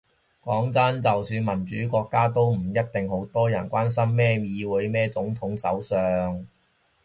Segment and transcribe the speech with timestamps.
[0.43, 6.47] 講真，就算民主國家，都唔一定好多人關心咩議會咩總統咩首相